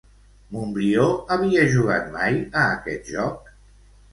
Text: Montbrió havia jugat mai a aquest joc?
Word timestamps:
Montbrió 0.55 1.03
havia 1.35 1.67
jugat 1.75 2.09
mai 2.17 2.41
a 2.63 2.67
aquest 2.79 3.13
joc? 3.19 3.53